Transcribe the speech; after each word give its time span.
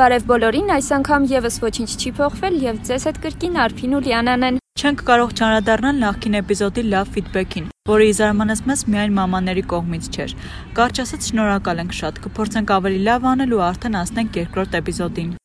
Բարև 0.00 0.22
բոլորին, 0.30 0.70
այս 0.72 0.86
անգամ 0.96 1.24
եւս 1.28 1.56
ոչինչ 1.60 1.88
չի 2.00 2.10
փոխվել 2.16 2.54
եւ 2.62 2.76
ձեզ 2.88 3.02
հետ 3.08 3.18
կրկին 3.24 3.58
Արփին 3.64 3.96
ու 3.98 4.00
Լիանան 4.06 4.46
են։ 4.48 4.60
Չենք 4.80 5.02
կարող 5.10 5.34
չանդրադառնալ 5.36 6.00
նախկին 6.04 6.38
էպիզոդի 6.40 6.84
լավ 6.94 7.10
ֆիդբեքին, 7.16 7.66
որը 7.90 8.06
իզարմանս 8.14 8.64
մեզ 8.70 8.84
միայն 8.94 9.14
մամաների 9.18 9.66
կողմից 9.74 10.08
չէր։ 10.16 10.34
Կարճ 10.80 11.02
ասած 11.04 11.28
շնորհակալ 11.28 11.84
ենք 11.84 11.98
շատ։ 12.00 12.24
Կփորձենք 12.30 12.74
ավելի 12.80 13.04
լավ 13.10 13.28
անել 13.34 13.54
ու 13.60 13.64
արդեն 13.68 14.00
անցնենք 14.00 14.40
երկրորդ 14.40 14.80
էպիզոդին։ 14.80 15.36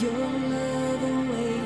your 0.00 0.30
love 0.52 1.04
away. 1.04 1.60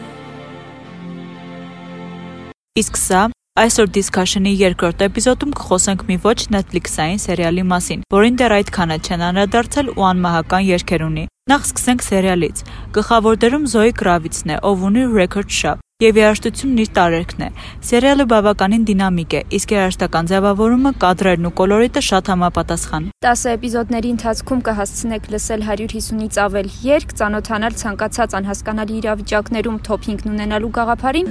Իսկ 2.75 2.99
սա 2.99 3.21
այսօր 3.63 3.93
Discussion-ի 4.01 4.57
երկրորդ 4.65 5.07
էպիզոդում 5.07 5.55
կխոսենք 5.61 6.03
մի 6.11 6.19
ոչ 6.27 6.39
Netflix-ային 6.57 7.23
սերիալի 7.29 7.65
մասին, 7.71 8.05
որին 8.17 8.43
դեռ 8.43 8.57
այդքանը 8.59 8.99
չեն 9.07 9.25
անդրադարձել 9.31 9.95
ու 9.95 10.09
անմահական 10.11 10.69
երգեր 10.75 11.07
ունի։ 11.07 11.25
Նախ 11.55 11.71
սկսենք 11.71 12.07
սերիալից։ 12.11 12.67
Գլխավոր 12.99 13.41
դերում 13.47 13.73
Զոյի 13.77 13.99
Կրավիցն 14.03 14.57
է, 14.59 14.63
ով 14.75 14.87
ունի 14.91 15.09
Record 15.23 15.55
Shop 15.63 15.85
եւ 16.05 16.19
երաժշտությունն 16.21 16.81
իր 16.85 16.91
տարերքն 16.97 17.43
է։ 17.45 17.49
Սերիալը 17.89 18.25
բավականին 18.31 18.85
դինամիկ 18.89 19.35
է, 19.35 19.41
իսկ 19.59 19.75
երաժշտական 19.75 20.29
ձևավորումը, 20.31 20.93
կադրերն 21.05 21.49
ու 21.49 21.53
կոլորիտը 21.61 22.03
շատ 22.09 22.31
համապատասխան։ 22.33 23.07
10 23.25 23.45
էպիզոդների 23.55 24.11
ընթացքում 24.15 24.65
կհասցնեք 24.69 25.29
լսել 25.35 25.65
150-ից 25.69 26.41
ավել 26.45 26.69
երգ, 26.85 27.15
ծանոթանալ 27.21 27.79
ցանկացած 27.85 28.37
անհասկանալի 28.41 28.99
իրավիճակներում 29.01 29.79
top 29.89 30.05
5-ն 30.09 30.35
ունենալու 30.35 30.73
գաղափարին 30.81 31.31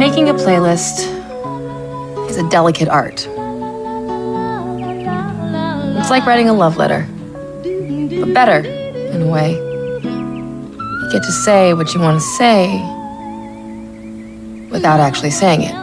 Making 0.00 0.28
a 0.30 0.34
playlist 0.34 1.06
is 2.30 2.36
a 2.36 2.48
delicate 2.50 2.88
art. 2.88 3.28
It's 6.00 6.10
like 6.10 6.26
writing 6.26 6.48
a 6.48 6.52
love 6.52 6.76
letter, 6.76 7.06
but 8.20 8.34
better 8.34 8.58
in 9.14 9.22
a 9.22 9.30
way. 9.30 9.54
You 9.54 11.08
get 11.12 11.22
to 11.22 11.32
say 11.32 11.74
what 11.74 11.94
you 11.94 12.00
want 12.00 12.20
to 12.20 12.26
say 12.36 12.93
without 14.74 15.00
actually 15.06 15.34
saying 15.40 15.64
it. 15.70 15.74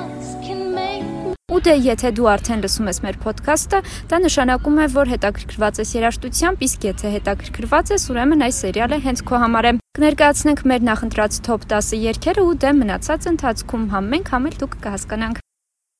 Ու 1.51 1.59
դե 1.59 1.73
եթե 1.83 2.09
դու 2.15 2.27
արդեն 2.31 2.61
լսում 2.63 2.85
ես 2.87 2.99
մեր 3.03 3.15
ոդքասթը, 3.25 3.79
դա 4.07 4.17
նշանակում 4.23 4.77
է, 4.79 4.85
որ 4.93 5.09
հետաքրքրված 5.11 5.81
ես 5.81 5.89
երաժշտությամբ, 5.97 6.63
իսկ 6.67 6.85
եթե 6.87 7.11
հետաքրքրված 7.15 7.91
ես, 7.91 8.05
ուրեմն 8.13 8.45
այս 8.47 8.59
սերիալը 8.63 8.99
հենց 9.03 9.23
քո 9.27 9.41
համար 9.43 9.67
է։ 9.67 9.73
Կներկայացնենք 9.99 10.63
մեր 10.71 10.87
նախընտրած 10.87 11.39
top 11.43 11.67
10 11.75 11.91
երգերը 12.07 12.47
ու 12.47 12.55
դե 12.63 12.71
մնացած 12.79 13.27
ընթացքում 13.35 13.85
համ 13.91 14.09
մենք, 14.15 14.31
համ 14.31 14.47
էլ 14.47 14.55
դուք 14.63 14.79
կհասկանանք։ 14.87 15.43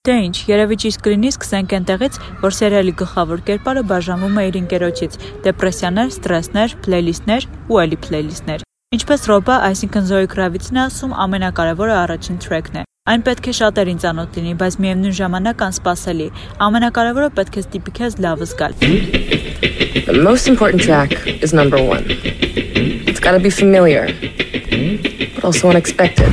Դե 0.07 0.15
ինչ, 0.31 0.35
երևի 0.49 0.75
ճիշտ 0.81 1.03
կլինի 1.05 1.29
սկսենք 1.35 1.75
այնտեղից, 1.77 2.15
որ 2.47 2.55
սերիալի 2.57 2.93
գլխավոր 3.03 3.45
կերպարը 3.51 3.83
բաժանվում 3.91 4.39
է 4.41 4.47
իր 4.49 4.57
ընկերոջից՝ 4.63 5.21
դեպրեսիաներ, 5.51 6.11
ստրեսներ, 6.15 6.75
փլեյլիստներ 6.87 7.49
ու 7.69 7.81
էլի 7.85 8.01
փլեյլիստներ։ 8.07 8.70
Ինչպես 8.91 9.21
Ռոբա, 9.29 9.53
այսինքն 9.69 10.07
Զոյի 10.09 10.27
Կրավիցն 10.33 10.75
է 10.75 10.79
ասում, 10.81 11.11
ամենակարևորը 11.23 11.93
առաջին 11.95 12.39
թրեքն 12.43 12.79
է։ 12.79 12.83
Այն 13.07 13.21
պետք 13.23 13.45
է 13.47 13.53
շատերին 13.59 14.01
ծանոթ 14.03 14.35
լինի, 14.35 14.55
բայց 14.59 14.75
միևնույն 14.83 15.15
ժամանակ 15.19 15.63
անսպասելի։ 15.67 16.27
Ամենակարևորը 16.67 17.29
պետք 17.37 17.55
է 17.55 17.63
ստիպի 17.63 17.93
քեզ 18.01 18.19
լավ 18.27 18.43
զգալ։ 18.51 18.75
The 20.11 20.17
most 20.27 20.51
important 20.51 20.83
track 20.83 21.15
is 21.39 21.55
number 21.55 21.79
one. 21.79 22.03
It's 23.07 23.23
got 23.23 23.31
to 23.31 23.39
be 23.39 23.47
familiar, 23.47 24.11
but 25.39 25.47
also 25.47 25.71
unexpected. 25.71 26.27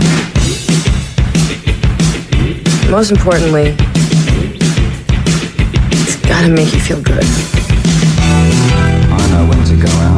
Most 2.91 3.15
importantly, 3.15 3.71
it's 5.95 6.19
got 6.27 6.43
to 6.43 6.51
make 6.51 6.75
you 6.75 6.83
feel 6.83 7.03
good. 7.07 7.23
I 8.19 9.23
know 9.31 9.47
when 9.47 9.63
to 9.71 9.79
go 9.79 9.95
out. 10.11 10.18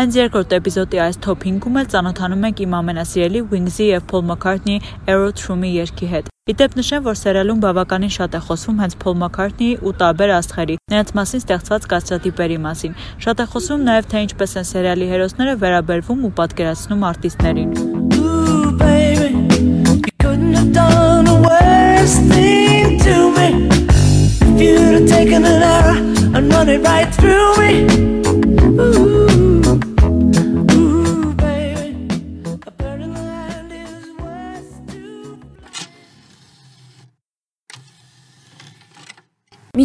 Հենց 0.00 0.14
երկրորդ 0.16 0.52
էպիզոդի 0.56 1.00
այս 1.04 1.16
5-ում 1.20 1.74
էլ 1.76 1.88
ծանոթանում 1.92 2.44
ենք 2.48 2.60
իմ 2.64 2.76
ամենասիրելի 2.78 3.40
Wings-ի 3.50 3.88
եւ 3.90 4.06
Paul 4.08 4.22
McCartney 4.24 4.78
Arrow 5.04 5.34
Through-ի 5.36 5.72
երգի 5.74 6.08
հետ։ 6.12 6.30
Իդեպ 6.48 6.76
նշեմ, 6.78 7.02
որ 7.10 7.18
սերիալում 7.20 7.60
բավականին 7.64 8.14
շատ 8.16 8.38
է 8.38 8.40
խոսվում 8.46 8.80
հենց 8.82 8.96
Paul 9.04 9.18
McCartney-ի 9.20 9.76
ու 9.84 9.92
տարբեր 10.00 10.32
աստղերի, 10.38 10.78
նրանց 10.94 11.12
մասին 11.20 11.44
ստեղծված 11.44 11.88
կաստրատիպերի 11.92 12.58
մասին։ 12.72 12.96
Շատ 13.26 13.44
է 13.44 13.46
խոսվում 13.52 13.86
նաև 13.92 14.08
թե 14.16 14.24
ինչպես 14.32 14.56
են 14.62 14.68
սերիալի 14.72 15.12
հերոսները 15.12 15.54
վերաբերվում 15.60 16.24
ու 16.24 16.34
պատկերացնում 16.40 17.06
արտիստներին։ 17.12 17.70
Ooh, 18.16 18.72
baby, 18.80 19.28
you 19.92 20.16
couldn't 20.16 20.56
have 20.56 20.72
done 20.72 21.28
a 21.28 21.36
worse 21.44 22.11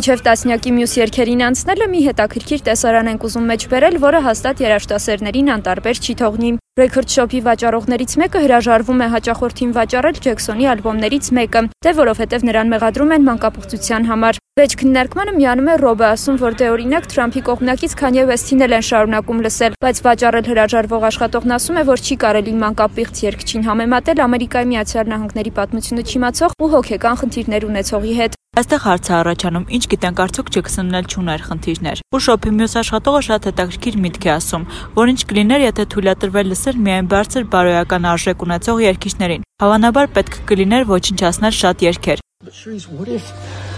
Միջև 0.08 0.22
տասնյակի 0.24 0.72
մյուս 0.72 0.92
երգերին 1.02 1.42
անցնելը 1.44 1.88
մի 1.92 2.02
հետաքրքիր 2.06 2.62
տեսարան 2.64 3.10
ենք 3.12 3.26
ուզում 3.28 3.50
մեջ 3.52 3.66
բերել, 3.74 3.98
որը 4.06 4.22
հաստատ 4.24 4.62
երաժշտասերներին 4.64 5.52
անտարբեր 5.58 6.00
չի 6.00 6.16
թողնի։ 6.24 6.52
Record 6.78 7.10
Shop-ի 7.10 7.40
վաճառողներից 7.42 8.12
մեկը 8.22 8.42
հրաժարվում 8.44 9.00
է 9.02 9.06
հաճախորդին 9.14 9.72
վաճառել 9.78 10.20
Ջեքսոնի 10.28 10.68
ալբոմներից 10.74 11.30
մեկը, 11.38 11.64
դե 11.88 11.94
որովհետև 11.98 12.46
նրան 12.46 12.70
մեղադրում 12.74 13.14
են 13.18 13.26
մանկապղծության 13.30 14.06
համար։ 14.12 14.40
Վեճ 14.62 14.76
քննարկմանը 14.82 15.34
միանում 15.38 15.72
է 15.74 15.76
Ռոբը 15.82 16.08
ասում, 16.12 16.38
որ 16.46 16.60
դե 16.62 16.70
օրինակ 16.78 17.10
Թրամփի 17.18 17.42
կողմնակից 17.50 17.98
Քանյե 17.98 18.24
Վեսթին 18.30 18.64
էլ 18.68 18.78
են 18.78 18.88
շարունակում 18.94 19.44
լսել, 19.48 19.78
բայց 19.86 20.02
վաճառել 20.06 20.50
հրաժարվող 20.54 21.06
աշխատողն 21.10 21.58
ասում 21.58 21.78
է, 21.82 21.84
որ 21.90 22.06
չի 22.06 22.16
կարելի 22.26 22.56
մանկապիղծ 22.62 23.22
երգչին 23.26 23.68
համեմատել 23.74 24.26
Ամերիկայի 24.28 24.72
Միացյալ 24.74 25.14
Նահանգների 25.14 25.54
պատմությունը 25.62 26.08
չիմացող 26.14 26.58
ու 26.58 26.74
հոգեկան 26.78 27.22
խնդիրներ 27.22 27.72
ունեցողի 27.74 28.18
հետ։ 28.22 28.38
Այստեղ 28.58 28.80
հարց 28.82 29.08
է 29.08 29.14
առաջանում, 29.14 29.66
ինչ 29.78 29.84
գիտենք 29.92 30.20
արդյոք 30.24 30.48
Ջեքսոնն 30.56 30.98
էլ 30.98 31.08
չուներ 31.14 31.42
խնդիրներ։ 31.46 32.00
Ու 32.10 32.22
շոփի 32.26 32.54
մյուս 32.58 32.74
աշխատողը 32.82 33.20
շատ 33.28 33.44
հետաքրքիր 33.48 33.98
միտք 34.02 34.24
է 34.26 34.32
ասում, 34.34 34.64
որ 34.98 35.12
ինչ 35.14 35.22
կլիներ, 35.30 35.62
եթե 35.68 35.84
թույլատրվել 35.94 36.50
լսել 36.50 36.67
միայն 36.76 37.08
բարձր 37.14 37.44
բարոյական 37.54 38.08
արժեք 38.12 38.44
ունեցող 38.48 38.82
երգիչներին։ 38.84 39.46
Հավանաբար 39.64 40.12
պետք 40.18 40.34
կլիներ 40.52 40.84
ոչնչացնել 40.92 41.56
շատ 41.62 41.78
երգեր։ 41.88 42.20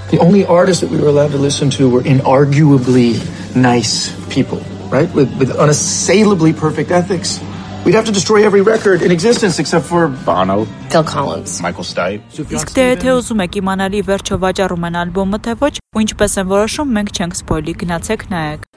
the 0.10 0.18
only 0.18 0.44
artists 0.46 0.82
that 0.82 0.90
we 0.90 0.98
were 1.00 1.08
allowed 1.08 1.32
to 1.32 1.38
listen 1.38 1.70
to 1.70 1.90
were 1.90 2.02
inarguably 2.02 3.14
nice 3.56 4.10
people, 4.30 4.60
right? 4.90 5.14
With, 5.14 5.30
with 5.38 5.52
unassailably 5.56 6.54
perfect 6.54 6.90
ethics. 6.92 7.40
We'd 7.86 7.96
have 7.96 8.06
to 8.06 8.12
destroy 8.12 8.44
every 8.44 8.62
record 8.62 9.02
in 9.02 9.12
existence 9.12 9.60
except 9.60 9.86
for 9.86 10.08
Bono, 10.08 10.66
Phil 10.90 11.04
Collins. 11.04 11.62
Michael 11.62 11.86
Stipe. 11.88 12.22
Իսկ 12.36 12.74
դե 12.76 12.88
եթե 12.90 13.14
ուզում 13.20 13.44
եք 13.46 13.60
իմանալ 13.62 13.96
ի 14.00 14.02
վերջո 14.10 14.40
վաճառում 14.44 14.88
են 14.90 14.98
ալբոմը 15.04 15.40
թե 15.46 15.56
ոչ, 15.62 15.74
ու 15.96 16.04
ինչպես 16.06 16.36
են 16.44 16.50
որոշում, 16.50 16.92
մենք 16.98 17.14
չենք 17.16 17.40
սպոյլի, 17.40 17.78
գնացեք 17.86 18.28
նայեք։ 18.34 18.68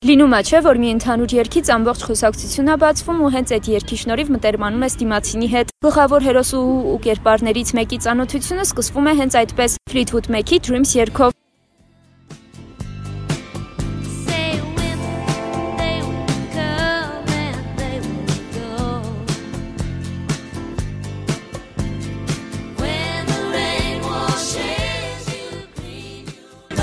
Լինում 0.00 0.32
է 0.32 0.38
չէ, 0.48 0.60
որ 0.64 0.78
մի 0.80 0.90
ընդհանուր 0.94 1.32
երգից 1.36 1.70
ամբողջ 1.74 2.04
խոսակցություն 2.08 2.70
է 2.72 2.76
բացվում 2.80 3.18
ու 3.20 3.28
հենց 3.34 3.50
այդ 3.56 3.66
երգի 3.68 3.98
շնորհիվ 4.00 4.30
մտերմանում 4.36 4.86
ես 4.86 4.96
դիմացինի 5.02 5.48
հետ։ 5.54 5.74
Գլխավոր 5.84 6.24
հերոսու 6.28 6.62
ու 6.94 6.96
կերպարներից 7.04 7.74
մեկի 7.76 7.98
ծանոթությունը 8.08 8.64
սկսվում 8.70 9.10
է 9.12 9.14
հենց 9.20 9.36
այդպես. 9.44 9.76
Fleetwood 9.92 10.32
Mac-ի 10.32 10.62
Dreams 10.64 10.96
երգով։ 10.96 11.36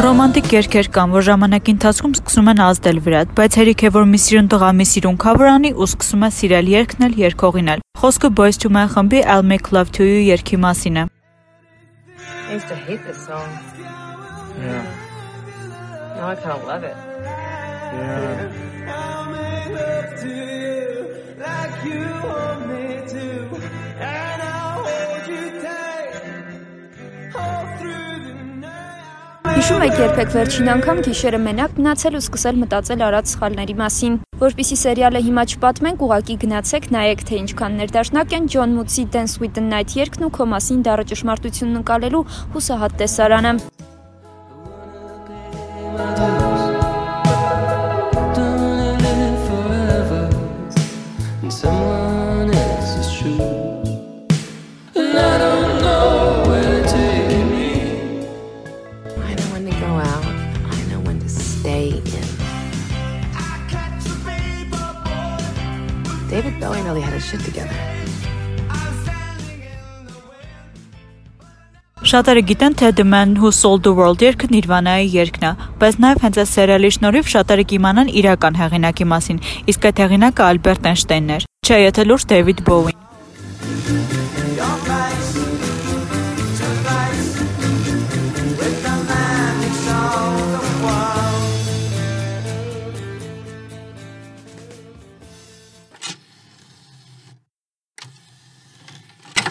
Ռոմանտիկ 0.08 0.54
երգեր 0.54 0.88
կան, 0.96 1.10
որ 1.12 1.24
ժամանակի 1.28 1.74
ընթացքում 1.74 2.12
սկսում 2.16 2.50
են 2.52 2.60
ազդել 2.64 3.00
վրադ, 3.04 3.32
բայց 3.36 3.56
հերիք 3.60 3.82
է 3.84 3.90
որ 3.92 4.06
մի 4.08 4.20
սիրուն 4.24 4.46
տղա 4.54 4.70
մի 4.78 4.86
սիրուն 4.88 5.18
cover 5.20 5.50
անի 5.52 5.72
ու 5.76 5.88
սկսում 5.88 6.22
է 6.24 6.30
սիրել 6.38 6.70
երգն 6.74 7.06
էլ 7.08 7.18
երգողին 7.22 7.72
էլ։ 7.74 7.84
Խոսքը 8.00 8.30
Boyz 8.40 8.60
II 8.64 8.72
Men 8.78 8.88
խմբի 8.94 9.20
I'll 9.34 9.44
Make 9.52 9.68
Love 9.76 9.92
to 9.98 10.08
You 10.08 10.22
երգի 10.30 10.62
մասին 10.64 11.02
է։ 11.02 11.04
I 11.12 12.56
used 12.56 12.72
to 12.72 12.80
hate 12.88 13.04
this 13.04 13.20
song. 13.28 13.52
Yeah. 14.64 14.88
Now 16.16 16.32
I 16.32 16.36
kind 16.40 16.56
of 16.56 16.64
love 16.64 16.88
it. 16.88 16.96
I'll 16.96 18.57
Հիշում 29.68 29.84
եք 29.84 29.98
երբեք 30.00 30.30
վերջին 30.32 30.70
անգամ 30.72 31.00
գիշերը 31.04 31.40
մենակ 31.44 31.74
մնացել 31.76 32.16
ու 32.16 32.22
սկսել 32.24 32.60
մտածել 32.62 33.02
արած 33.04 33.34
սխալների 33.34 33.74
մասին։ 33.82 34.14
Որպիսի 34.40 34.78
սերիալը 34.80 35.22
հիմա 35.28 35.44
չպատմենք, 35.52 36.06
ուղակի 36.08 36.38
գնացեք 36.46 36.88
նայեք 36.96 37.26
թե 37.28 37.40
ինչքան 37.44 37.76
ներդաշնակ 37.84 38.36
են 38.38 38.48
Ջոն 38.54 38.78
Մուտսի 38.80 39.06
Dance 39.18 39.42
with 39.44 39.60
the 39.60 39.66
Night 39.68 39.98
երգն 40.00 40.30
ու 40.30 40.32
քո 40.40 40.48
մասին 40.56 40.86
դառը 40.88 41.06
ճշմարտությունն 41.12 41.82
ընկալելու 41.84 42.24
հուսահատ 42.56 42.98
տեսարանը։ 43.04 43.54
really 66.88 67.02
had 67.02 67.14
his 67.14 67.26
shit 67.30 67.42
together. 67.44 67.78
Շատերը 72.08 72.42
գիտեն, 72.48 72.76
թե 72.80 72.90
The 72.96 73.04
Man 73.04 73.34
Who 73.42 73.50
Sold 73.52 73.82
the 73.84 73.92
World 73.98 74.22
երգը 74.24 74.48
Nirvana-ի 74.54 75.10
երգն 75.12 75.48
է, 75.50 75.50
բայց 75.82 75.98
նաև 76.04 76.22
հենց 76.24 76.38
այս 76.44 76.54
սերիալի 76.56 76.92
շնորհիվ 76.98 77.32
շատերը 77.34 77.66
կիմանան 77.72 78.12
իրական 78.22 78.60
հեղինակի 78.62 79.08
մասին, 79.14 79.42
իսկ 79.74 79.90
այդ 79.90 80.04
հեղինակը 80.06 80.46
Ալբերտ 80.52 80.88
Էյնշտեյնն 80.94 81.36
էր։ 81.40 81.50
Չէ, 81.68 81.82
եթե 81.84 82.08
լուրջ 82.08 82.30
Դեվիդ 82.32 82.64
Բոուին։ 82.70 84.17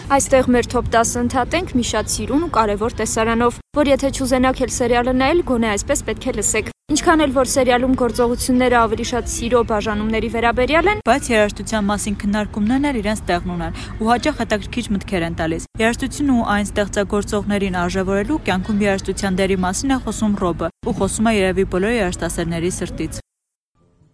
Այստեղ 0.07 0.45
մեր 0.47 0.67
top 0.71 0.85
10 0.87 1.09
ընդհատենք 1.19 1.71
մի 1.75 1.83
շատ 1.83 2.11
սիրուն 2.13 2.43
ու 2.45 2.47
կարևոր 2.55 2.93
տեսարանով, 2.95 3.55
որ 3.75 3.89
եթե 3.91 4.11
չուզենաք 4.15 4.61
էլ 4.63 4.71
սերիալը 4.71 5.13
նայել, 5.19 5.41
գոնե 5.49 5.67
այսպես 5.73 6.03
պետք 6.07 6.27
է 6.31 6.33
լսեք։ 6.37 6.69
Ինչքան 6.95 7.23
էլ 7.25 7.33
որ 7.35 7.49
սերիալում 7.51 7.97
գործողությունները 7.99 8.77
ավելի 8.79 9.07
շատ 9.11 9.27
սիրո 9.33 9.63
բաժանումների 9.67 10.29
վերաբերյալ 10.37 10.87
են, 10.87 11.01
Բայց 11.11 11.27
երաժշտության 11.33 11.87
մասին 11.91 12.15
քննարկումներն 12.23 12.87
էլ 12.87 12.99
իրենց 13.03 13.21
տեղն 13.27 13.51
ունեն 13.57 13.77
ու 13.99 14.07
հաճախ 14.07 14.39
հետաքրքիր 14.47 14.89
մտքեր 14.95 15.27
են 15.27 15.37
տալիս։ 15.43 15.67
Երաժշտությունն 15.83 16.31
ու 16.37 16.47
այն 16.55 16.67
ստեղծագործողներին 16.71 17.77
արժևորելու 17.83 18.39
կյանքում 18.47 18.81
երաժշտության 18.87 19.39
դերի 19.43 19.59
մասին 19.67 19.91
է 19.91 19.99
խոսում 20.07 20.39
Ռոբը 20.47 20.71
ու 20.87 20.97
խոսում 21.03 21.27
է 21.27 21.33
երևի 21.35 21.67
բոլոր 21.75 21.95
երաժշտասերների 21.99 22.71
սրտից։ 22.79 23.21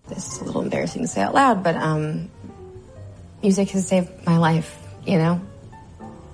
This 0.09 0.25
is 0.25 0.41
a 0.41 0.45
little 0.49 0.65
embarrassing 0.65 1.05
to 1.05 1.07
say 1.07 1.21
out 1.21 1.37
loud, 1.37 1.61
but 1.61 1.77
um, 1.77 2.27
music 3.45 3.69
has 3.77 3.87
saved 3.87 4.09
my 4.25 4.41
life, 4.41 4.73
you 5.05 5.21
know, 5.21 5.39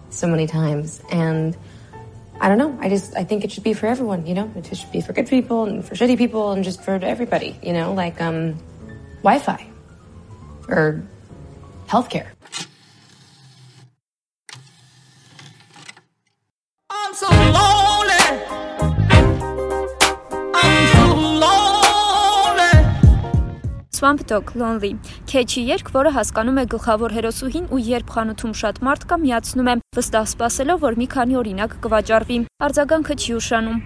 so 0.10 0.28
many 0.28 0.48
times. 0.48 1.02
And 1.12 1.56
I 2.42 2.48
don't 2.48 2.58
know. 2.58 2.78
I 2.82 2.90
just 2.90 3.16
I 3.16 3.24
think 3.24 3.44
it 3.44 3.52
should 3.52 3.64
be 3.64 3.74
for 3.74 3.88
everyone, 3.88 4.26
you 4.26 4.34
know. 4.34 4.52
It 4.56 4.66
should 4.76 4.92
be 4.92 5.02
for 5.02 5.14
good 5.14 5.28
people 5.28 5.66
and 5.66 5.84
for 5.84 5.96
shitty 5.96 6.18
people 6.18 6.52
and 6.52 6.64
just 6.64 6.84
for 6.84 6.94
everybody, 6.94 7.60
you 7.62 7.74
know, 7.74 7.94
like 7.94 8.22
um, 8.22 8.58
Wi-Fi 9.24 9.68
or 10.68 11.04
healthcare. 11.88 12.28
I'm 16.90 17.14
so 17.14 17.28
lonely. 17.30 17.69
Swamp 24.00 24.22
Dog 24.32 24.54
Lonely, 24.56 24.94
Քեչի 25.28 25.66
երգ, 25.68 25.90
որը 25.92 26.14
հասկանում 26.16 26.60
է 26.62 26.64
գլխավոր 26.72 27.16
հերոսուհին 27.18 27.66
ու 27.76 27.80
երբ 27.84 28.12
խանութում 28.14 28.54
շատ 28.60 28.78
մարդ 28.88 29.02
կա, 29.10 29.16
միացնում 29.26 29.70
է, 29.72 29.74
վստահ 29.98 30.28
սպասելով, 30.30 30.78
որ 30.86 30.96
մի 31.02 31.08
քանի 31.12 31.40
օրինակ 31.42 31.74
կվաճառվի։ 31.84 32.38
Արձագանքը 32.64 33.18
չի 33.20 33.36
ուշանում։ 33.40 33.82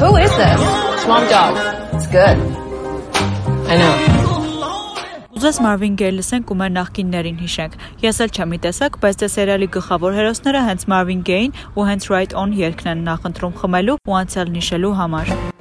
Who 0.00 0.08
is 0.16 0.32
this? 0.40 0.62
Swamp 1.04 1.28
Dog. 1.28 1.60
It's 1.92 2.08
good. 2.08 2.40
I 3.68 3.76
know. 3.76 3.94
Ուզես 5.36 5.60
Marvin 5.60 5.98
Gaye 6.00 6.14
լսենք 6.16 6.48
ու 6.48 6.56
մեր 6.56 6.70
նախկիններին 6.78 7.40
հիշենք։ 7.44 7.76
Ես 8.06 8.22
էլ 8.24 8.32
չեմ 8.32 8.54
տեսակ, 8.64 8.96
բայց 9.04 9.18
դե 9.20 9.28
սերիալի 9.34 9.68
գլխավոր 9.76 10.16
հերոսները 10.16 10.64
հենց 10.70 10.86
Marvin 10.88 11.20
Gaye-ին 11.28 11.52
ու 11.76 11.86
հենց 11.90 12.08
Right 12.14 12.32
On 12.40 12.56
երգն 12.56 12.90
են 12.94 13.04
նախընտրում 13.10 13.54
խմելու 13.60 14.00
ու 14.00 14.18
անցյալ 14.22 14.56
նշելու 14.56 14.94
համար։ 15.02 15.55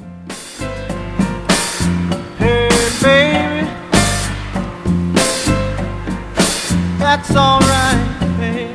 That's 7.26 7.38
alright, 7.38 7.98
baby. 8.38 8.68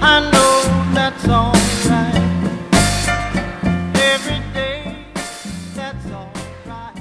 I 0.00 0.30
know 0.32 0.54
that's 0.94 1.28
alright. 1.28 2.16
Every 3.94 4.40
day, 4.54 4.96
that's 5.76 6.06
alright. 6.06 6.96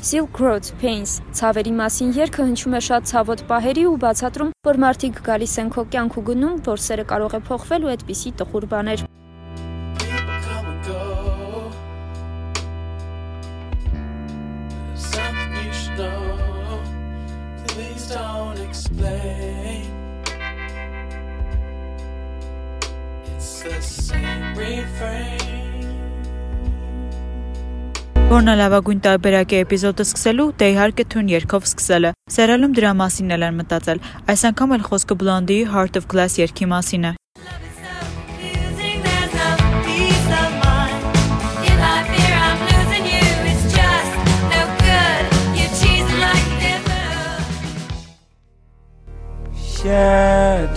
Silk 0.00 0.38
Road 0.38 0.70
Pains 0.78 1.18
ցավերի 1.34 1.74
մասին 1.74 2.14
երգը 2.20 2.46
հնչում 2.46 2.78
է 2.78 2.84
շատ 2.86 3.10
ցավոտ 3.10 3.44
պահերի 3.50 3.84
ու 3.90 3.98
բացատրում, 4.06 4.54
որ 4.70 4.82
մարդիկ 4.86 5.20
գալիս 5.26 5.58
են 5.64 5.74
քո 5.74 5.88
կյանք 5.90 6.22
ու 6.22 6.26
գնում, 6.30 6.56
որ 6.70 6.86
սերը 6.86 7.10
կարող 7.10 7.38
է 7.40 7.44
փոխվել 7.50 7.82
ու 7.82 7.94
այդպիսի 7.96 8.36
տխուր 8.38 8.70
բաներ։ 8.76 9.06
Որն 28.26 28.50
է 28.52 28.54
լավագույն 28.60 28.98
տարբերակի 29.06 29.56
էպիզոդը 29.62 30.04
սկսելու, 30.04 30.46
դե 30.60 30.66
իհարկե 30.74 31.04
թուն 31.14 31.30
երգով 31.32 31.68
սկսելը։ 31.70 32.10
Սերիալում 32.36 32.74
դրա 32.76 32.90
մասին 33.00 33.36
էլ 33.36 33.46
են 33.48 33.56
մտածել։ 33.62 34.02
Այս 34.34 34.42
անգամ 34.50 34.74
էլ 34.76 34.82
խոսքը 34.90 35.14
Blondie-ի 35.22 35.68
Heart 35.72 35.94
of 36.02 36.10
Glass 36.12 36.36
երգի 36.42 36.68
մասին 36.74 37.08
է։ 37.08 37.14
Confusing, 38.36 39.00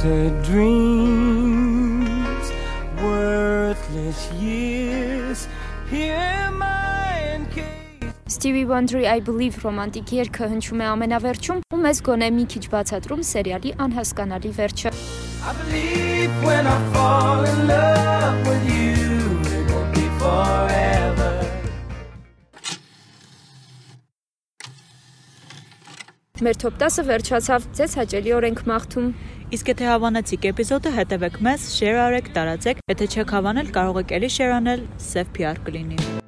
there's 0.02 1.39
Stevie 8.30 8.68
Wonder-ի 8.70 9.08
I 9.10 9.22
Believe 9.26 9.56
ռոմանտիկ 9.64 10.12
երգը 10.14 10.48
հնչում 10.52 10.82
է 10.84 10.88
ամենավերջում 10.88 11.62
ու 11.74 11.80
մեզ 11.82 12.02
գոնե 12.06 12.28
մի 12.36 12.44
քիչ 12.54 12.62
բացատրում 12.74 13.24
սերիալի 13.26 13.72
անհասկանալի 13.86 14.52
վերջը։ 14.60 14.92
I 15.50 15.54
believe 15.62 16.36
when 16.46 16.70
I 16.70 16.76
fall 16.94 17.42
in 17.50 17.58
love 17.72 18.38
with 18.46 18.70
you, 18.70 19.34
it 19.56 19.74
won't 19.74 19.90
be 19.98 20.06
forever. 20.22 21.32
Մեր 26.46 26.62
top 26.68 26.78
10-ը 26.86 27.08
վերջացավ, 27.10 27.68
ձեզ 27.82 28.00
հաճելի 28.04 28.38
օր 28.38 28.50
ենք 28.54 28.66
մաղթում։ 28.70 29.12
Իսկ 29.58 29.74
եթե 29.74 29.92
հավանեցիք 29.96 30.50
էպիզոդը, 30.54 30.96
հետևեք 31.02 31.44
մեզ, 31.50 31.68
share 31.82 32.06
արեք, 32.06 32.32
տարածեք։ 32.38 32.86
Եթե 32.94 33.10
չեք 33.10 33.38
հավանել, 33.40 33.76
կարող 33.82 34.02
եք 34.06 34.18
ելի 34.20 34.34
share 34.38 34.58
անել, 34.62 34.90
սև 35.10 35.38
PR 35.40 35.66
կլինի։ 35.66 36.19